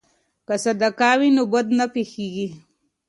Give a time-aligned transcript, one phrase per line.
[0.47, 2.47] که صدقه وي نو بد نه پیښیږي.